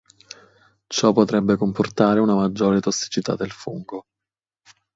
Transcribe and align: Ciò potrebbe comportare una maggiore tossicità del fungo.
Ciò 0.87 1.11
potrebbe 1.13 1.57
comportare 1.57 2.19
una 2.19 2.33
maggiore 2.33 2.79
tossicità 2.79 3.35
del 3.35 3.51
fungo. 3.51 4.07